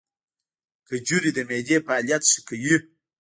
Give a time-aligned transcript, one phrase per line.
[0.87, 2.75] کجورې د معدې فعالیت ښه کوي.